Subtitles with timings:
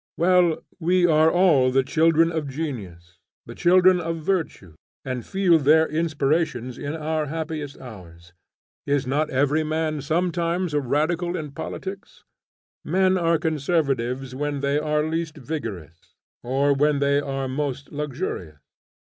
[0.17, 4.73] Well, we are all the children of genius, the children of virtue,
[5.05, 8.33] and feel their inspirations in our happier hours.
[8.87, 12.23] Is not every man sometimes a radical in politics?
[12.83, 18.57] Men are conservatives when they are least vigorous, or when they are most luxurious.